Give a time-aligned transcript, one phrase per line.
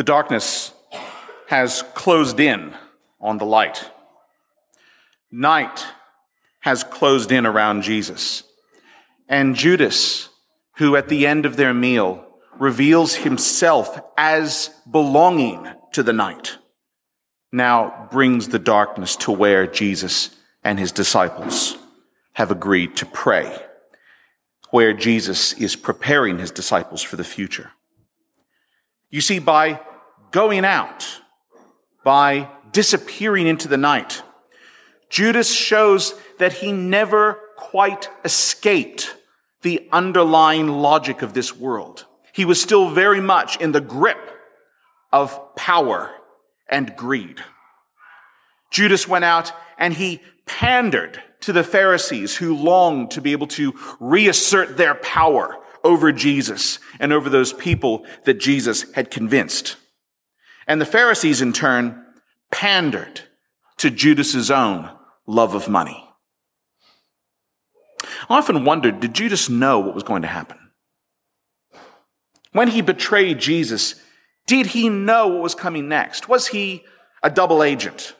[0.00, 0.72] The darkness
[1.48, 2.74] has closed in
[3.20, 3.90] on the light.
[5.30, 5.84] Night
[6.60, 8.42] has closed in around Jesus.
[9.28, 10.30] And Judas,
[10.76, 12.24] who at the end of their meal
[12.58, 16.56] reveals himself as belonging to the night,
[17.52, 21.76] now brings the darkness to where Jesus and his disciples
[22.32, 23.54] have agreed to pray,
[24.70, 27.72] where Jesus is preparing his disciples for the future.
[29.10, 29.80] You see, by
[30.30, 31.20] going out,
[32.04, 34.22] by disappearing into the night,
[35.08, 39.14] Judas shows that he never quite escaped
[39.62, 42.06] the underlying logic of this world.
[42.32, 44.30] He was still very much in the grip
[45.12, 46.12] of power
[46.68, 47.42] and greed.
[48.70, 53.74] Judas went out and he pandered to the Pharisees who longed to be able to
[53.98, 59.76] reassert their power over Jesus and over those people that Jesus had convinced.
[60.70, 62.00] And the Pharisees in turn
[62.52, 63.22] pandered
[63.78, 64.88] to Judas's own
[65.26, 66.08] love of money.
[68.28, 70.58] I often wondered, did Judas know what was going to happen?
[72.52, 73.96] When he betrayed Jesus,
[74.46, 76.28] did he know what was coming next?
[76.28, 76.84] Was he
[77.20, 78.14] a double agent?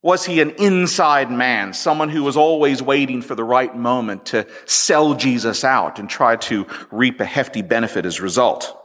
[0.00, 4.46] Was he an inside man, someone who was always waiting for the right moment to
[4.64, 8.79] sell Jesus out and try to reap a hefty benefit as a result?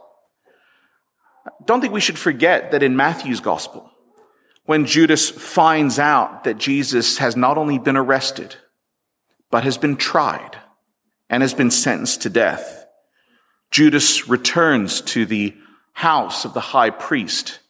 [1.64, 3.90] Don't think we should forget that in Matthew's gospel,
[4.64, 8.56] when Judas finds out that Jesus has not only been arrested,
[9.50, 10.58] but has been tried
[11.30, 12.86] and has been sentenced to death,
[13.70, 15.56] Judas returns to the
[15.92, 17.60] house of the high priest.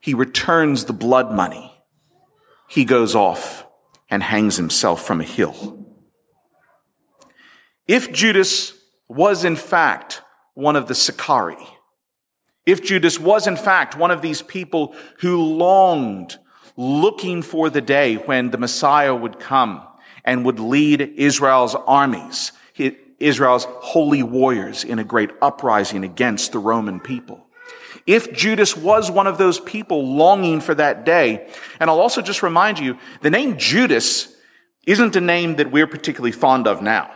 [0.00, 1.82] He returns the blood money.
[2.68, 3.66] He goes off
[4.10, 5.86] and hangs himself from a hill.
[7.86, 8.74] If Judas
[9.08, 10.22] was in fact
[10.54, 11.56] one of the Sicarii,
[12.68, 16.36] if Judas was in fact one of these people who longed,
[16.76, 19.82] looking for the day when the Messiah would come
[20.22, 22.52] and would lead Israel's armies,
[23.18, 27.46] Israel's holy warriors in a great uprising against the Roman people.
[28.06, 31.48] If Judas was one of those people longing for that day,
[31.80, 34.36] and I'll also just remind you, the name Judas
[34.86, 37.10] isn't a name that we're particularly fond of now.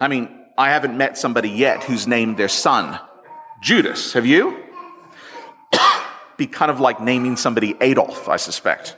[0.00, 2.98] I mean, I haven't met somebody yet who's named their son
[3.60, 4.14] Judas.
[4.14, 4.56] Have you?
[6.36, 8.96] Be kind of like naming somebody Adolf, I suspect.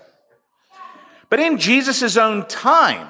[1.29, 3.09] But in Jesus' own time,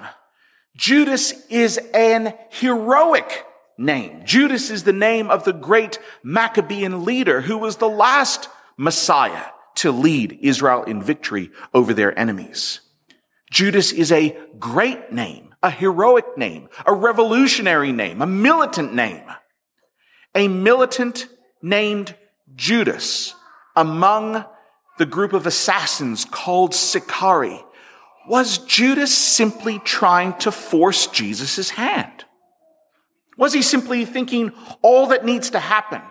[0.76, 3.44] Judas is an heroic
[3.76, 4.22] name.
[4.24, 9.46] Judas is the name of the great Maccabean leader who was the last Messiah
[9.76, 12.80] to lead Israel in victory over their enemies.
[13.50, 19.24] Judas is a great name, a heroic name, a revolutionary name, a militant name.
[20.34, 21.28] A militant
[21.62, 22.14] named
[22.54, 23.34] Judas
[23.74, 24.44] among
[24.98, 27.64] the group of assassins called Sicarii.
[28.28, 32.24] Was Judas simply trying to force Jesus' hand?
[33.38, 34.52] Was he simply thinking
[34.82, 36.02] all that needs to happen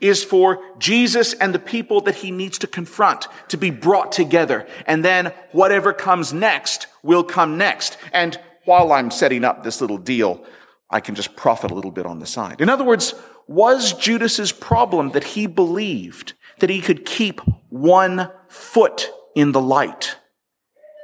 [0.00, 4.66] is for Jesus and the people that he needs to confront to be brought together,
[4.86, 7.98] and then whatever comes next will come next.
[8.12, 10.44] And while I'm setting up this little deal,
[10.90, 12.60] I can just profit a little bit on the side.
[12.60, 13.14] In other words,
[13.50, 20.14] was Judas's problem that he believed that he could keep one foot in the light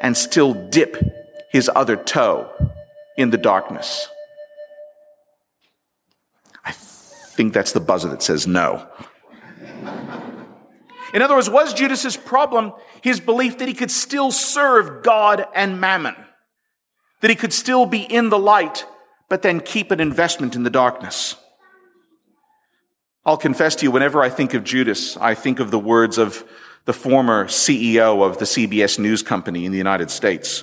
[0.01, 0.97] and still dip
[1.51, 2.49] his other toe
[3.17, 4.09] in the darkness?
[6.65, 8.87] I think that's the buzzer that says no.
[11.13, 15.81] In other words, was Judas's problem his belief that he could still serve God and
[15.81, 16.15] mammon?
[17.23, 18.87] That he could still be in the light,
[19.28, 21.34] but then keep an investment in the darkness?
[23.26, 26.44] I'll confess to you, whenever I think of Judas, I think of the words of
[26.84, 30.62] the former CEO of the CBS News Company in the United States,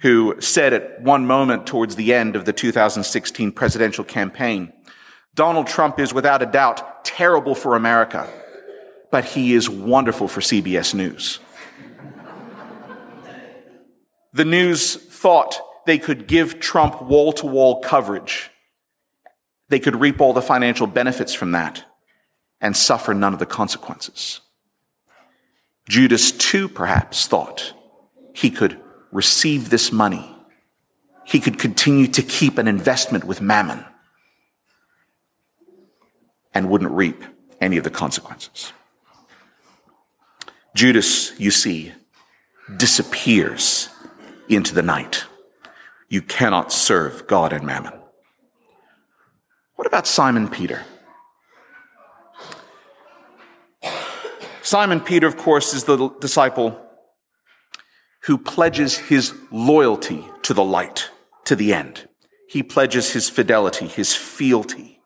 [0.00, 4.74] who said at one moment towards the end of the 2016 presidential campaign,
[5.34, 8.28] Donald Trump is without a doubt terrible for America,
[9.10, 11.40] but he is wonderful for CBS News.
[14.34, 18.50] the news thought they could give Trump wall to wall coverage
[19.74, 21.82] they could reap all the financial benefits from that
[22.60, 24.40] and suffer none of the consequences.
[25.88, 27.74] Judas too perhaps thought
[28.32, 28.80] he could
[29.10, 30.32] receive this money.
[31.24, 33.84] He could continue to keep an investment with mammon
[36.54, 37.24] and wouldn't reap
[37.60, 38.72] any of the consequences.
[40.76, 41.92] Judas, you see,
[42.76, 43.88] disappears
[44.48, 45.24] into the night.
[46.08, 48.03] You cannot serve God and mammon.
[49.76, 50.84] What about Simon Peter?
[54.62, 56.80] Simon Peter, of course, is the disciple
[58.22, 61.10] who pledges his loyalty to the light
[61.44, 62.08] to the end.
[62.48, 65.00] He pledges his fidelity, his fealty.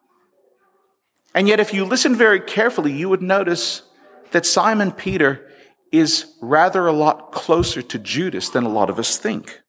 [1.34, 3.82] And yet, if you listen very carefully, you would notice
[4.30, 5.46] that Simon Peter
[5.90, 9.60] is rather a lot closer to Judas than a lot of us think.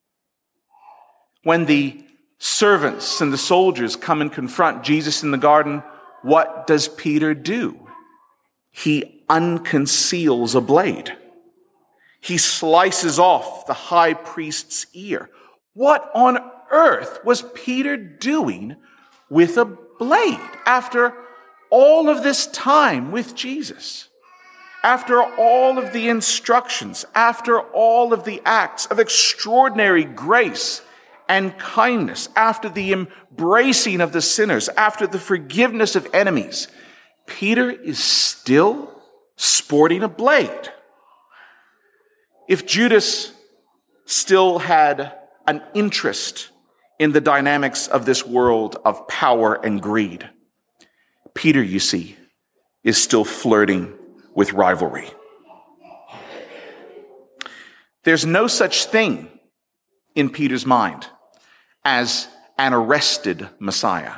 [1.43, 2.03] When the
[2.39, 5.83] servants and the soldiers come and confront Jesus in the garden,
[6.23, 7.87] what does Peter do?
[8.71, 11.15] He unconceals a blade.
[12.21, 15.29] He slices off the high priest's ear.
[15.73, 16.39] What on
[16.71, 18.75] earth was Peter doing
[19.29, 21.13] with a blade after
[21.69, 24.07] all of this time with Jesus?
[24.81, 30.81] After all of the instructions, after all of the acts of extraordinary grace
[31.29, 36.67] and kindness, after the embracing of the sinners, after the forgiveness of enemies,
[37.27, 38.99] Peter is still
[39.35, 40.73] sporting a blade.
[42.47, 43.31] If Judas
[44.05, 45.13] still had
[45.45, 46.49] an interest
[46.97, 50.27] in the dynamics of this world of power and greed,
[51.35, 52.17] Peter, you see,
[52.83, 53.93] is still flirting
[54.33, 55.07] with rivalry.
[58.03, 59.29] There's no such thing
[60.15, 61.05] in Peter's mind
[61.89, 62.27] as
[62.59, 64.17] an arrested Messiah,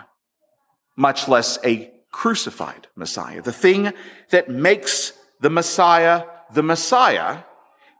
[0.98, 3.42] much less a crucified Messiah.
[3.42, 3.94] The thing
[4.32, 7.44] that makes the Messiah the Messiah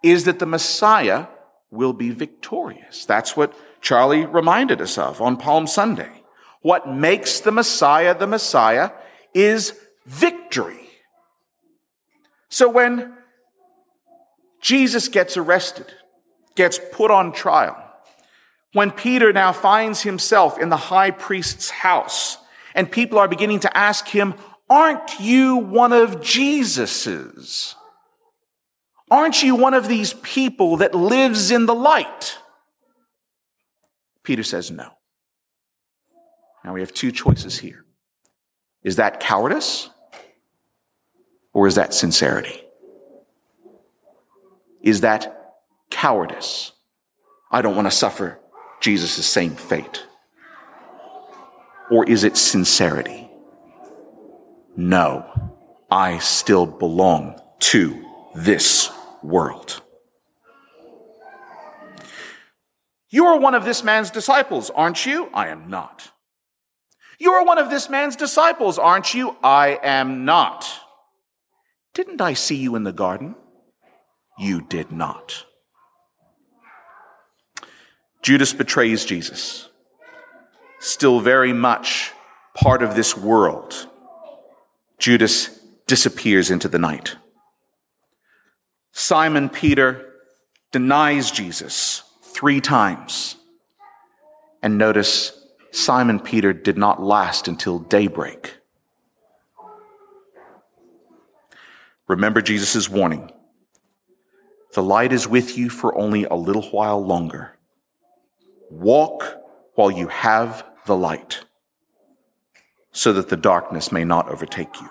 [0.04, 1.28] is that the Messiah
[1.70, 3.06] will be victorious.
[3.06, 6.22] That's what Charlie reminded us of on Palm Sunday.
[6.62, 8.92] What makes the Messiah the Messiah
[9.34, 9.74] is
[10.06, 10.90] victory.
[12.50, 13.14] So when
[14.62, 15.88] Jesus gets arrested,
[16.56, 17.81] gets put on trial,
[18.74, 22.38] when Peter now finds himself in the high priest's house,
[22.74, 24.34] and people are beginning to ask him,
[24.70, 27.76] Aren't you one of Jesus's?
[29.10, 32.38] Aren't you one of these people that lives in the light?
[34.24, 34.90] Peter says no.
[36.64, 37.84] Now we have two choices here.
[38.84, 39.90] Is that cowardice
[41.52, 42.64] or is that sincerity?
[44.82, 45.56] Is that
[45.90, 46.72] cowardice?
[47.52, 48.40] I don't want to suffer
[48.82, 50.06] Jesus' same fate.
[51.90, 53.30] Or is it sincerity?
[54.76, 55.26] No,
[55.90, 58.90] I still belong to this
[59.22, 59.82] world.
[63.10, 65.30] You are one of this man's disciples, aren't you?
[65.34, 66.12] I am not.
[67.20, 69.36] You are one of this man's disciples, aren't you?
[69.44, 70.68] I am not.
[71.94, 73.36] Didn't I see you in the garden?
[74.40, 75.46] You did not.
[78.22, 79.70] Judas betrays Jesus,
[80.80, 82.12] still very much
[82.54, 83.88] part of this world.
[85.00, 87.16] Judas disappears into the night.
[88.92, 90.14] Simon Peter
[90.72, 93.38] denies Jesus three times.
[94.62, 95.34] And notice
[95.72, 98.58] Simon Peter did not last until daybreak.
[102.08, 103.32] Remember Jesus' warning.
[104.74, 107.58] The light is with you for only a little while longer.
[108.72, 109.38] Walk
[109.76, 111.44] while you have the light,
[112.92, 114.90] so that the darkness may not overtake you.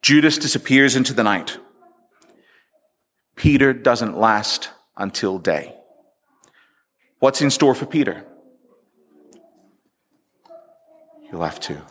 [0.00, 1.58] Judas disappears into the night.
[3.34, 5.74] Peter doesn't last until day.
[7.18, 8.24] What's in store for Peter?
[11.30, 11.82] You'll have to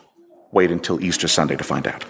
[0.52, 2.04] wait until Easter Sunday to find out.